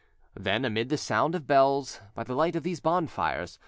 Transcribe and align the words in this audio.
Then, 0.33 0.65
amid 0.65 0.89
this 0.89 1.03
sound 1.03 1.35
of 1.35 1.45
bells, 1.45 1.99
by 2.15 2.23
the 2.23 2.33
light 2.33 2.55
of 2.55 2.63
these 2.63 2.79
bonfires, 2.79 3.57
M. 3.57 3.59